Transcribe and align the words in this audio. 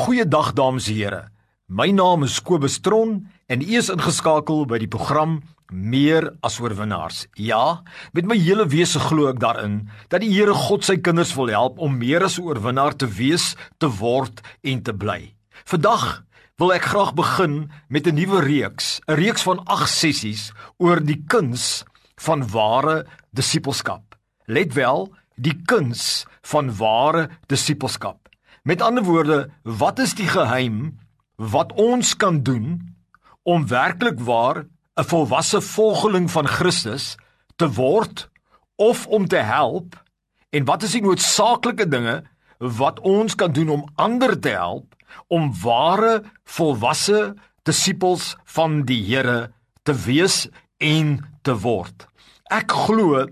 Goeiedag 0.00 0.54
dames 0.56 0.86
en 0.88 0.96
here. 0.96 1.18
My 1.68 1.90
naam 1.92 2.22
is 2.24 2.38
Kobus 2.40 2.78
Tron 2.80 3.26
en 3.52 3.60
u 3.60 3.74
is 3.76 3.90
ingeskakel 3.92 4.62
by 4.64 4.78
die 4.80 4.88
program 4.88 5.42
Meer 5.68 6.30
as 6.40 6.56
oorwinnaars. 6.56 7.26
Ja, 7.36 7.82
met 8.16 8.24
my 8.24 8.38
hele 8.40 8.64
wese 8.72 9.02
glo 9.02 9.28
ek 9.28 9.42
daarin 9.42 9.90
dat 10.08 10.24
die 10.24 10.30
Here 10.32 10.54
God 10.56 10.88
sy 10.88 10.96
kinders 11.04 11.34
wil 11.36 11.52
help 11.52 11.76
om 11.84 11.98
meer 12.00 12.24
as 12.24 12.38
'n 12.38 12.48
oorwinnaar 12.48 12.96
te 12.96 13.06
wees, 13.06 13.54
te 13.76 13.92
word 14.00 14.40
en 14.64 14.80
te 14.82 14.94
bly. 14.96 15.34
Vandag 15.68 16.24
wil 16.56 16.72
ek 16.72 16.88
graag 16.88 17.12
begin 17.12 17.68
met 17.90 18.06
'n 18.06 18.16
nuwe 18.16 18.40
reeks, 18.40 19.00
'n 19.06 19.20
reeks 19.20 19.42
van 19.42 19.60
8 19.66 19.88
sessies 19.88 20.52
oor 20.78 21.04
die 21.04 21.22
kuns 21.28 21.84
van 22.16 22.48
ware 22.48 23.04
disippelskap. 23.36 24.16
Let 24.46 24.72
wel, 24.72 25.12
die 25.36 25.60
kuns 25.66 26.24
van 26.40 26.72
ware 26.72 27.28
disippelskap. 27.48 28.19
Met 28.62 28.82
ander 28.82 29.04
woorde, 29.04 29.50
wat 29.62 29.98
is 29.98 30.14
die 30.14 30.28
geheim 30.28 30.98
wat 31.36 31.72
ons 31.72 32.16
kan 32.16 32.42
doen 32.42 32.96
om 33.42 33.66
werklik 33.66 34.20
waar 34.20 34.66
'n 35.00 35.08
volwasse 35.08 35.60
volgeling 35.60 36.30
van 36.30 36.46
Christus 36.46 37.16
te 37.56 37.72
word 37.72 38.28
of 38.76 39.06
om 39.06 39.26
te 39.26 39.36
help 39.36 40.02
en 40.50 40.64
wat 40.64 40.82
is 40.82 40.92
die 40.92 41.02
noodsaaklike 41.02 41.88
dinge 41.88 42.22
wat 42.58 43.00
ons 43.00 43.34
kan 43.34 43.52
doen 43.52 43.68
om 43.68 43.88
ander 43.94 44.40
te 44.40 44.48
help 44.48 44.94
om 45.26 45.52
ware 45.62 46.22
volwasse 46.44 47.34
disippels 47.62 48.36
van 48.44 48.82
die 48.84 49.02
Here 49.04 49.52
te 49.82 49.94
wees 49.94 50.48
en 50.76 51.24
te 51.42 51.56
word. 51.56 52.06
Ek 52.50 52.72
glo 52.72 53.26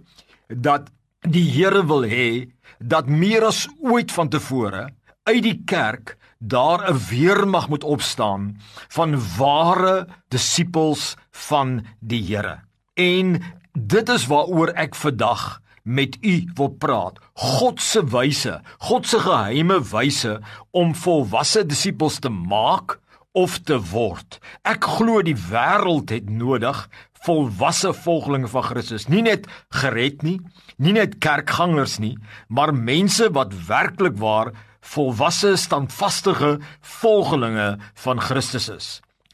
dat 0.49 0.89
die 1.21 1.51
Here 1.51 1.85
wil 1.87 2.05
hê 2.09 2.49
dat 2.79 3.07
meer 3.07 3.45
as 3.45 3.67
ooit 3.81 4.13
vantevore 4.13 4.89
uit 5.29 5.45
die 5.45 5.61
kerk 5.69 6.17
daar 6.39 6.89
'n 6.91 6.99
weermag 7.11 7.69
moet 7.69 7.85
opstaan 7.85 8.57
van 8.89 9.19
ware 9.37 10.07
disippels 10.29 11.17
van 11.31 11.87
die 12.01 12.23
Here. 12.25 12.61
En 12.95 13.43
dit 13.73 14.09
is 14.09 14.27
waaroor 14.27 14.69
ek 14.69 14.95
vandag 14.95 15.61
met 15.83 16.17
u 16.21 16.51
wil 16.55 16.69
praat. 16.69 17.19
God 17.33 17.81
se 17.81 18.05
wyse, 18.05 18.61
God 18.79 19.07
se 19.07 19.19
geheime 19.19 19.83
wyse 19.91 20.41
om 20.71 20.95
volwasse 20.95 21.67
disippels 21.67 22.19
te 22.19 22.29
maak 22.29 23.01
of 23.33 23.59
te 23.59 23.79
word. 23.91 24.39
Ek 24.63 24.85
glo 24.85 25.23
die 25.23 25.37
wêreld 25.37 26.11
het 26.11 26.31
nodig 26.31 26.89
volwasse 27.25 27.93
volgelinge 27.93 28.49
van 28.49 28.63
Christus, 28.63 29.09
nie 29.09 29.23
net 29.23 29.47
gered 29.69 30.23
nie, 30.23 30.41
nie 30.77 30.93
net 30.93 31.19
kerkgangers 31.19 31.99
nie, 31.99 32.17
maar 32.49 32.75
mense 32.75 33.31
wat 33.35 33.55
werklik 33.67 34.17
waar 34.17 34.53
volwasse 34.93 35.57
standvastige 35.57 36.59
volgelinge 36.81 37.77
van 37.95 38.21
Christus 38.21 38.69
is. 38.69 38.89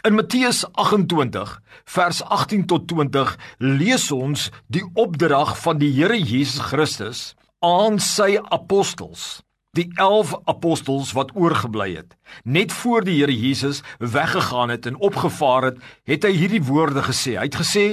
In 0.04 0.14
Matteus 0.14 0.64
28 0.72 1.60
vers 1.84 2.22
18 2.22 2.66
tot 2.66 2.88
20 2.88 3.38
lees 3.58 4.10
ons 4.12 4.50
die 4.68 4.84
opdrag 4.92 5.54
van 5.62 5.80
die 5.80 5.88
Here 5.94 6.18
Jesus 6.18 6.60
Christus 6.68 7.22
aan 7.64 7.96
sy 8.02 8.34
apostels, 8.52 9.40
die 9.72 9.86
11 9.96 10.34
apostels 10.50 11.14
wat 11.16 11.32
oorgebly 11.32 11.94
het. 11.94 12.18
Net 12.44 12.72
voor 12.72 13.06
die 13.06 13.16
Here 13.22 13.32
Jesus 13.32 13.80
weggegaan 13.98 14.74
het 14.74 14.86
en 14.90 15.00
opgevaar 15.00 15.70
het, 15.70 15.80
het 16.04 16.28
hy 16.28 16.34
hierdie 16.36 16.62
woorde 16.68 17.06
gesê. 17.08 17.38
Hy 17.38 17.48
het 17.48 17.62
gesê: 17.62 17.86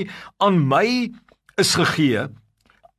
"Aan 0.43 0.59
my 0.67 1.13
is 1.55 1.77
gegee 1.79 2.27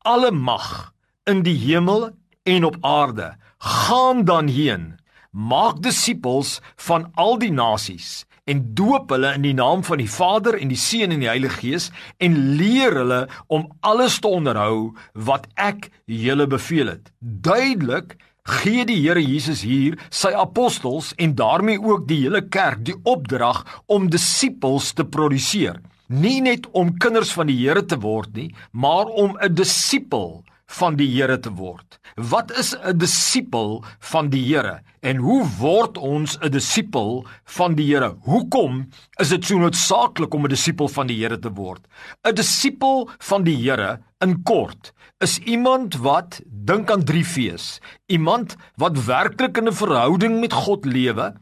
alle 0.08 0.32
mag 0.32 0.92
in 1.28 1.44
die 1.46 1.56
hemel 1.68 2.10
en 2.42 2.64
op 2.64 2.76
aarde. 2.80 3.36
Gaan 3.58 4.24
dan 4.24 4.48
heen. 4.48 4.98
Maak 5.30 5.82
disippels 5.82 6.60
van 6.76 7.10
al 7.14 7.38
die 7.38 7.52
nasies 7.52 8.26
en 8.44 8.62
doop 8.74 9.12
hulle 9.14 9.30
in 9.36 9.44
die 9.46 9.54
naam 9.54 9.84
van 9.86 10.00
die 10.02 10.10
Vader 10.10 10.56
en 10.58 10.72
die 10.72 10.78
Seun 10.78 11.14
en 11.14 11.22
die 11.22 11.30
Heilige 11.30 11.60
Gees 11.60 11.90
en 12.18 12.34
leer 12.58 12.96
hulle 12.98 13.20
om 13.46 13.68
alles 13.86 14.18
te 14.18 14.28
onderhou 14.28 14.92
wat 15.14 15.46
ek 15.54 15.88
julle 16.10 16.48
beveel 16.50 16.90
het. 16.90 17.12
Duidelik 17.20 18.16
gee 18.58 18.82
die 18.84 18.98
Here 18.98 19.22
Jesus 19.22 19.62
hier 19.62 19.94
sy 20.10 20.34
apostels 20.34 21.12
en 21.22 21.36
daarmee 21.38 21.78
ook 21.78 22.08
die 22.10 22.24
hele 22.24 22.42
kerk 22.42 22.82
die 22.88 22.98
opdrag 23.06 23.62
om 23.86 24.10
disippels 24.10 24.90
te 24.98 25.06
produseer. 25.06 25.78
Nie 26.10 26.40
net 26.42 26.66
om 26.74 26.96
kinders 26.98 27.30
van 27.32 27.46
die 27.46 27.60
Here 27.62 27.86
te 27.86 28.00
word 28.02 28.34
nie 28.34 28.50
maar 28.72 29.06
om 29.06 29.38
'n 29.38 29.54
disipel 29.54 30.42
van 30.66 30.96
die 30.96 31.08
Here 31.08 31.38
te 31.40 31.50
word. 31.50 31.98
Wat 32.16 32.50
is 32.58 32.74
'n 32.74 32.98
disipel 32.98 33.84
van 33.98 34.28
die 34.28 34.42
Here 34.44 34.82
en 35.00 35.16
hoe 35.16 35.46
word 35.58 35.98
ons 35.98 36.38
'n 36.40 36.50
disipel 36.50 37.26
van 37.44 37.74
die 37.74 37.86
Here? 37.86 38.14
Hoekom 38.20 38.88
is 39.18 39.28
dit 39.28 39.44
so 39.44 39.58
noodsaaklik 39.58 40.34
om 40.34 40.44
'n 40.44 40.48
disipel 40.48 40.88
van 40.88 41.06
die 41.06 41.16
Here 41.16 41.38
te 41.38 41.50
word? 41.50 41.86
'n 42.24 42.34
Disipel 42.34 43.10
van 43.18 43.44
die 43.44 43.56
Here 43.56 44.00
in 44.20 44.42
kort 44.42 44.92
is 45.20 45.38
iemand 45.38 45.96
wat 45.96 46.40
dink 46.46 46.90
aan 46.90 47.04
drie 47.04 47.24
V's. 47.24 47.80
Iemand 48.06 48.56
wat 48.76 49.04
werklik 49.04 49.56
in 49.56 49.68
'n 49.68 49.72
verhouding 49.72 50.40
met 50.40 50.52
God 50.52 50.84
lewe. 50.84 51.34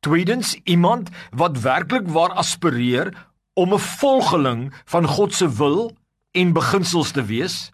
Tweedens, 0.00 0.54
iemand 0.64 1.10
wat 1.30 1.60
werklik 1.60 2.08
waar 2.08 2.32
aspireer 2.32 3.12
om 3.54 3.72
'n 3.72 3.78
volgeling 3.78 4.72
van 4.84 5.06
God 5.06 5.34
se 5.34 5.48
wil 5.48 5.92
en 6.32 6.52
beginsels 6.52 7.10
te 7.10 7.24
wees 7.24 7.72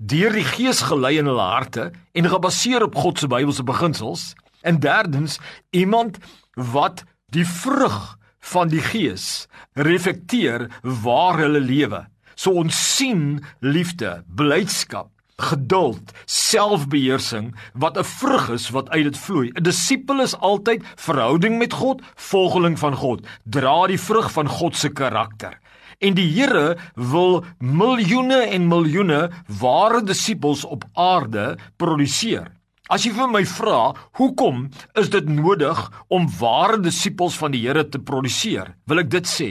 deur 0.00 0.32
die 0.32 0.46
Gees 0.48 0.80
gelei 0.88 1.18
in 1.20 1.28
hulle 1.28 1.44
harte 1.44 1.90
en 2.16 2.28
gebaseer 2.32 2.86
op 2.86 2.96
God 2.96 3.20
se 3.20 3.28
Bybelse 3.28 3.64
beginsels. 3.68 4.32
En 4.64 4.80
derdens, 4.80 5.38
iemand 5.70 6.18
wat 6.54 7.04
die 7.32 7.46
vrug 7.46 8.16
van 8.52 8.72
die 8.72 8.80
Gees 8.80 9.46
reflekteer 9.76 10.68
waar 10.82 11.38
hulle 11.44 11.60
lewe. 11.60 12.06
So 12.34 12.56
ons 12.56 12.76
sien 12.96 13.42
liefde, 13.60 14.22
blydskap, 14.26 15.10
geduld, 15.40 16.12
selfbeheersing 16.24 17.52
wat 17.74 17.98
'n 17.98 18.04
vrug 18.04 18.48
is 18.50 18.70
wat 18.70 18.90
uit 18.90 19.04
dit 19.04 19.18
vloei. 19.18 19.48
'n 19.54 19.62
Disipel 19.62 20.20
is 20.20 20.36
altyd 20.36 20.84
verhouding 20.96 21.58
met 21.58 21.72
God, 21.72 22.02
volgeling 22.14 22.78
van 22.78 22.94
God, 22.94 23.26
dra 23.44 23.86
die 23.86 24.00
vrug 24.00 24.32
van 24.32 24.48
God 24.48 24.76
se 24.76 24.88
karakter. 24.88 25.60
En 26.00 26.16
die 26.16 26.30
Here 26.32 26.78
wil 26.96 27.42
miljoene 27.60 28.40
en 28.54 28.68
miljoene 28.70 29.20
ware 29.60 30.00
disippels 30.00 30.64
op 30.64 30.86
aarde 30.96 31.58
produseer. 31.76 32.48
As 32.90 33.04
jy 33.04 33.12
vir 33.14 33.28
my 33.30 33.42
vra, 33.46 33.92
hoekom 34.18 34.64
is 34.98 35.12
dit 35.12 35.28
nodig 35.28 35.78
om 36.08 36.24
ware 36.40 36.80
disippels 36.80 37.36
van 37.38 37.52
die 37.52 37.60
Here 37.66 37.84
te 37.84 38.00
produseer? 38.00 38.72
Wil 38.88 39.04
ek 39.04 39.12
dit 39.12 39.28
sê? 39.28 39.50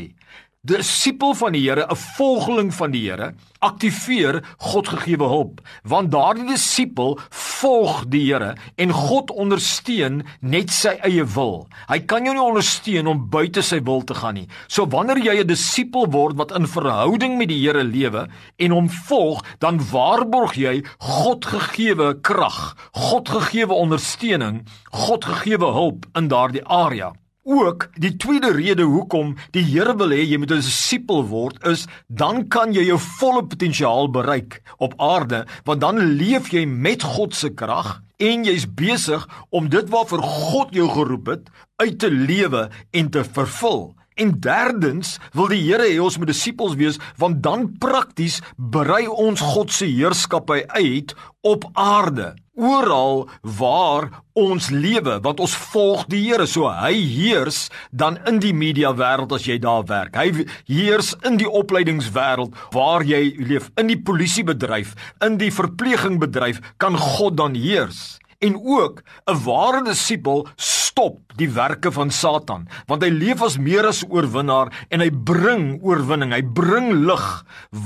disipel 0.62 1.34
van 1.40 1.54
die 1.56 1.62
Here, 1.64 1.86
'n 1.88 1.96
volgeling 1.96 2.74
van 2.74 2.92
die 2.92 3.10
Here, 3.10 3.34
aktiveer 3.60 4.44
God 4.58 4.88
gegeewe 4.88 5.28
hulp, 5.28 5.62
want 5.84 6.12
daardie 6.12 6.48
disipel 6.48 7.20
volg 7.60 8.06
die 8.12 8.22
Here 8.30 8.54
en 8.80 8.94
God 8.96 9.32
ondersteun 9.32 10.22
net 10.40 10.72
sy 10.74 10.96
eie 11.06 11.26
wil. 11.36 11.68
Hy 11.90 12.00
kan 12.10 12.26
jou 12.28 12.34
nie 12.36 12.44
ondersteun 12.44 13.10
om 13.12 13.26
buite 13.32 13.64
sy 13.66 13.82
wil 13.88 14.04
te 14.08 14.18
gaan 14.18 14.38
nie. 14.40 14.48
So 14.68 14.88
wanneer 14.88 15.20
jy 15.20 15.40
'n 15.44 15.48
disipel 15.48 16.08
word 16.12 16.38
wat 16.38 16.52
in 16.52 16.68
verhouding 16.68 17.38
met 17.38 17.50
die 17.50 17.62
Here 17.62 17.84
lewe 17.84 18.28
en 18.58 18.72
hom 18.72 18.90
volg, 18.90 19.44
dan 19.60 19.80
waarborg 19.92 20.56
jy 20.56 20.84
God 21.00 21.46
gegeewe 21.46 22.20
krag, 22.22 22.76
God 22.94 23.30
gegeewe 23.30 23.74
ondersteuning, 23.74 24.66
God 24.92 25.26
gegeewe 25.26 25.72
hulp 25.74 26.06
in 26.16 26.28
daardie 26.28 26.66
area. 26.66 27.14
Ook 27.50 27.88
die 27.98 28.12
tweede 28.16 28.52
rede 28.54 28.84
hoekom 28.86 29.32
die 29.56 29.64
Here 29.66 29.96
wil 29.98 30.12
hê 30.14 30.22
jy 30.22 30.38
moet 30.38 30.52
'n 30.54 30.62
disipel 30.62 31.24
word 31.26 31.58
is 31.66 31.88
dan 32.06 32.46
kan 32.48 32.74
jy 32.74 32.84
jou 32.86 33.00
volle 33.18 33.42
potensiaal 33.42 34.12
bereik 34.14 34.62
op 34.78 34.94
aarde 35.02 35.48
want 35.66 35.82
dan 35.82 35.98
leef 35.98 36.52
jy 36.54 36.66
met 36.66 37.02
God 37.02 37.34
se 37.34 37.50
krag 37.50 38.04
en 38.18 38.46
jy's 38.46 38.68
besig 38.70 39.26
om 39.50 39.70
dit 39.70 39.90
waarvoor 39.90 40.22
God 40.22 40.76
jou 40.78 40.90
geroep 40.94 41.26
het 41.26 41.50
uit 41.82 42.00
te 42.00 42.12
lewe 42.12 42.70
en 42.92 43.10
te 43.10 43.24
vervul. 43.24 43.96
En 44.20 44.34
derdens 44.44 45.16
wil 45.32 45.48
die 45.54 45.62
Here 45.64 45.86
hê 45.88 45.96
ons 46.04 46.18
moet 46.20 46.28
disippels 46.28 46.76
wees 46.80 47.00
want 47.22 47.40
dan 47.46 47.70
prakties 47.80 48.42
berei 48.58 49.06
ons 49.08 49.40
God 49.40 49.72
se 49.72 49.88
heerskappy 49.88 50.66
uit 50.76 51.16
op 51.48 51.70
aarde. 51.80 52.34
Oral 52.60 53.30
waar 53.60 54.10
ons 54.36 54.68
lewe 54.76 55.16
want 55.24 55.40
ons 55.40 55.56
volg 55.72 56.04
die 56.12 56.20
Here. 56.26 56.50
So 56.52 56.68
hy 56.68 56.92
heers 57.00 57.70
dan 57.96 58.20
in 58.28 58.42
die 58.44 58.52
media 58.52 58.92
wêreld 58.92 59.32
as 59.38 59.48
jy 59.48 59.56
daar 59.64 59.88
werk. 59.88 60.20
Hy 60.20 60.44
heers 60.68 61.14
in 61.24 61.40
die 61.40 61.48
opleidingswêreld 61.48 62.60
waar 62.76 63.08
jy 63.08 63.38
leef 63.40 63.72
in 63.80 63.88
die 63.94 64.02
polisiebedryf 64.04 64.98
in 65.24 65.40
die 65.40 65.54
verpleegingbedryf 65.56 66.60
kan 66.84 67.00
God 67.00 67.40
dan 67.40 67.56
heers. 67.56 68.20
En 68.44 68.56
ook 68.56 69.04
'n 69.32 69.44
ware 69.44 69.84
disipel 69.84 70.48
stop 70.56 71.20
die 71.40 71.50
werke 71.56 71.92
van 71.96 72.12
Satan, 72.12 72.68
want 72.88 73.04
hy 73.06 73.10
leef 73.14 73.42
as 73.46 73.58
meer 73.58 73.88
as 73.90 74.04
oorwinnaar 74.08 74.72
en 74.90 75.04
hy 75.04 75.10
bring 75.10 75.80
oorwinning. 75.86 76.34
Hy 76.36 76.42
bring 76.44 76.92
lig, 77.08 77.26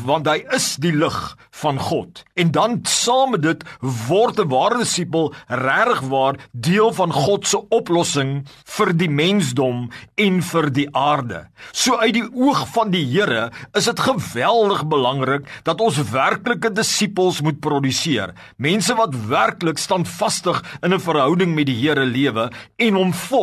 want 0.05 0.27
hy 0.27 0.41
is 0.55 0.75
die 0.81 0.93
lig 0.95 1.17
van 1.61 1.79
God. 1.79 2.23
En 2.39 2.51
dan 2.51 2.79
saam 2.89 3.35
met 3.35 3.43
dit 3.45 3.63
word 4.07 4.39
'n 4.39 4.49
ware 4.49 4.77
disipel 4.77 5.33
regtig 5.47 6.01
waar 6.09 6.35
deel 6.51 6.91
van 6.93 7.11
God 7.11 7.47
se 7.47 7.59
oplossing 7.69 8.45
vir 8.65 8.93
die 8.93 9.09
mensdom 9.09 9.89
en 10.15 10.41
vir 10.41 10.69
die 10.69 10.87
aarde. 10.95 11.47
So 11.71 11.97
uit 11.97 12.13
die 12.13 12.29
oog 12.33 12.67
van 12.73 12.91
die 12.91 13.05
Here 13.13 13.51
is 13.73 13.85
dit 13.85 13.99
geweldig 13.99 14.87
belangrik 14.87 15.45
dat 15.63 15.81
ons 15.81 16.11
werklike 16.11 16.71
disippels 16.73 17.41
moet 17.41 17.59
produseer. 17.59 18.33
Mense 18.57 18.95
wat 18.95 19.15
werklik 19.27 19.77
standvastig 19.77 20.63
in 20.81 20.93
'n 20.93 20.99
verhouding 20.99 21.55
met 21.55 21.65
die 21.65 21.79
Here 21.81 22.05
lewe 22.05 22.51
en 22.77 22.93
hom 22.93 23.13
volg 23.13 23.42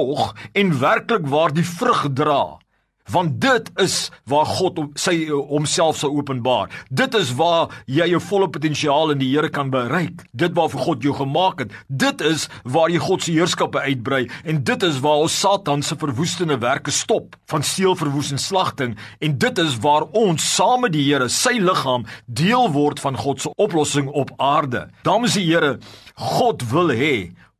en 0.52 0.74
werklik 0.80 1.28
waar 1.30 1.54
die 1.54 1.66
vrug 1.66 2.06
dra 2.14 2.42
want 3.10 3.40
dit 3.42 3.70
is 3.82 3.96
waar 4.30 4.46
God 4.48 4.78
sy 5.00 5.14
homself 5.30 5.98
sal 6.00 6.14
openbaar. 6.16 6.70
Dit 6.88 7.14
is 7.18 7.32
waar 7.38 7.72
jy 7.90 8.06
jou 8.12 8.20
volle 8.30 8.50
potensiaal 8.52 9.14
in 9.14 9.22
die 9.22 9.30
Here 9.30 9.50
kan 9.52 9.70
bereik. 9.72 10.24
Dit 10.32 10.54
waarvoor 10.58 10.84
God 10.86 11.06
jou 11.06 11.14
gemaak 11.18 11.64
het. 11.64 11.74
Dit 11.88 12.22
is 12.24 12.48
waar 12.64 12.90
jy 12.92 13.00
God 13.02 13.24
se 13.24 13.34
heerskappe 13.34 13.82
uitbrei 13.82 14.24
en 14.44 14.62
dit 14.66 14.86
is 14.86 15.00
waar 15.04 15.24
ons 15.26 15.38
Satan 15.40 15.84
se 15.86 15.98
verwoestende 16.00 16.58
werke 16.60 16.94
stop 16.94 17.36
van 17.50 17.64
steel, 17.66 17.96
verwoes 17.98 18.32
en 18.34 18.42
slagting 18.42 18.96
en 19.20 19.38
dit 19.38 19.62
is 19.62 19.78
waar 19.82 20.06
ons 20.16 20.44
saam 20.54 20.84
met 20.86 20.94
die 20.94 21.06
Here, 21.10 21.28
sy 21.32 21.56
liggaam, 21.58 22.04
deel 22.26 22.68
word 22.74 23.00
van 23.02 23.16
God 23.18 23.40
se 23.42 23.50
oplossing 23.58 24.10
op 24.14 24.30
aarde. 24.38 24.86
Dames 25.02 25.34
en 25.36 25.46
here, 25.46 25.70
God 26.14 26.62
wil 26.70 26.92
hê 26.94 27.14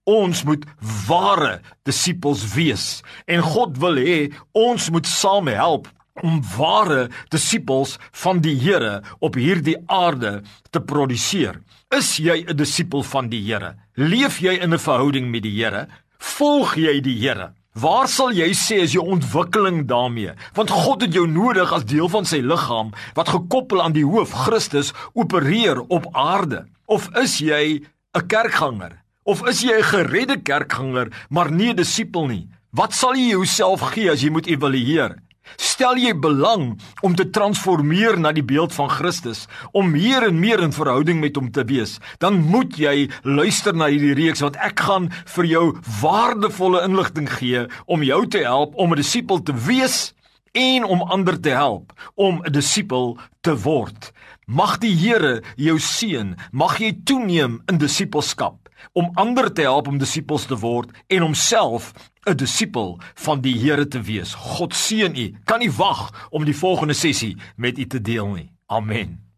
Ons 0.08 0.44
moet 0.44 0.64
ware 1.06 1.60
disippels 1.84 2.44
wees 2.54 3.02
en 3.26 3.42
God 3.44 3.76
wil 3.78 4.00
hê 4.00 4.32
ons 4.56 4.90
moet 4.90 5.06
saam 5.06 5.46
help 5.46 5.88
om 6.22 6.40
ware 6.56 7.08
disippels 7.32 7.96
van 8.22 8.40
die 8.44 8.56
Here 8.60 9.00
op 9.20 9.36
hierdie 9.36 9.76
aarde 9.86 10.40
te 10.70 10.80
produseer. 10.80 11.60
Is 11.90 12.18
jy 12.18 12.44
'n 12.48 12.56
disipel 12.56 13.02
van 13.02 13.28
die 13.28 13.40
Here? 13.40 13.76
Leef 13.96 14.40
jy 14.40 14.58
in 14.60 14.74
'n 14.74 14.78
verhouding 14.78 15.30
met 15.30 15.42
die 15.42 15.56
Here? 15.56 15.88
Volg 16.18 16.76
jy 16.76 17.00
die 17.00 17.18
Here? 17.18 17.52
Waar 17.74 18.08
sal 18.08 18.32
jy 18.32 18.50
sê 18.50 18.80
is 18.82 18.92
jou 18.92 19.06
ontwikkeling 19.06 19.86
daarmee? 19.86 20.32
Want 20.54 20.70
God 20.70 21.02
het 21.02 21.12
jou 21.14 21.26
nodig 21.26 21.72
as 21.72 21.84
deel 21.84 22.08
van 22.08 22.24
sy 22.24 22.40
liggaam 22.42 22.90
wat 23.14 23.28
gekoppel 23.28 23.82
aan 23.82 23.92
die 23.92 24.04
hoof 24.04 24.32
Christus 24.32 24.92
opereer 25.14 25.80
op 25.80 26.08
aarde. 26.12 26.66
Of 26.86 27.08
is 27.16 27.38
jy 27.38 27.82
'n 28.14 28.26
kerkganger? 28.26 29.02
Of 29.30 29.44
is 29.46 29.60
jy 29.62 29.78
'n 29.78 29.86
geredde 29.86 30.42
kerkganger, 30.42 31.08
maar 31.28 31.52
nie 31.52 31.70
'n 31.70 31.76
disipel 31.76 32.26
nie? 32.26 32.48
Wat 32.72 32.92
sal 32.92 33.14
jy 33.14 33.28
jouself 33.30 33.80
gee 33.94 34.10
as 34.10 34.22
jy 34.22 34.30
moet 34.30 34.46
evalueer? 34.46 35.22
Stel 35.56 35.96
jy 35.96 36.14
belang 36.18 36.80
om 37.02 37.14
te 37.14 37.30
transformeer 37.30 38.18
na 38.18 38.32
die 38.32 38.42
beeld 38.42 38.74
van 38.74 38.88
Christus, 38.90 39.46
om 39.72 39.90
meer 39.90 40.26
en 40.26 40.40
meer 40.40 40.60
in 40.60 40.72
verhouding 40.72 41.20
met 41.20 41.36
hom 41.36 41.50
te 41.50 41.64
wees, 41.64 42.00
dan 42.18 42.42
moet 42.42 42.76
jy 42.76 43.10
luister 43.22 43.74
na 43.74 43.86
hierdie 43.86 44.14
reeks 44.14 44.40
want 44.40 44.56
ek 44.56 44.80
gaan 44.80 45.10
vir 45.10 45.44
jou 45.44 45.78
waardevolle 46.02 46.82
inligting 46.82 47.30
gee 47.30 47.66
om 47.86 48.02
jou 48.02 48.26
te 48.26 48.38
help 48.38 48.74
om 48.74 48.90
'n 48.90 48.96
disipel 48.96 49.42
te 49.42 49.54
wees 49.54 50.12
en 50.54 50.84
om 50.84 51.02
ander 51.02 51.40
te 51.40 51.50
help 51.50 51.92
om 52.16 52.42
'n 52.42 52.52
disipel 52.52 53.18
te 53.42 53.54
word. 53.54 54.12
Mag 54.46 54.78
die 54.78 54.94
Here 54.94 55.42
jou 55.56 55.78
seën, 55.78 56.36
mag 56.50 56.78
jy 56.78 56.98
toeneem 57.04 57.62
in 57.68 57.78
disipelskap 57.78 58.69
om 58.92 59.10
ander 59.14 59.52
te 59.52 59.60
help 59.60 59.88
om 59.88 59.98
disippels 59.98 60.46
te 60.46 60.58
word 60.58 60.90
en 61.06 61.22
homself 61.22 61.92
'n 62.28 62.36
disipel 62.36 62.98
van 63.14 63.40
die 63.40 63.58
Here 63.58 63.88
te 63.88 64.00
wees. 64.00 64.34
God 64.34 64.74
seën 64.74 65.16
u. 65.16 65.34
Kan 65.44 65.58
nie 65.58 65.72
wag 65.72 66.28
om 66.30 66.44
die 66.44 66.56
volgende 66.56 66.94
sessie 66.94 67.36
met 67.56 67.78
u 67.78 67.86
te 67.86 68.00
deel 68.00 68.26
nie. 68.26 68.52
Amen. 68.66 69.29